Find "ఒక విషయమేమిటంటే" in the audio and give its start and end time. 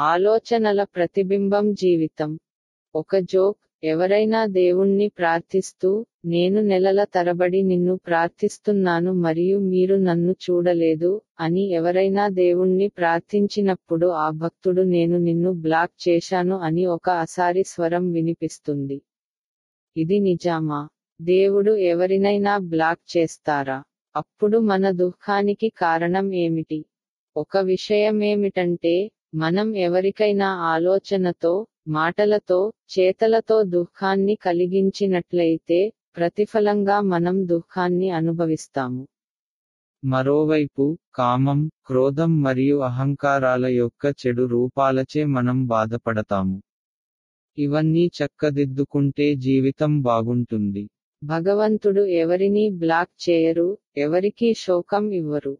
27.36-29.10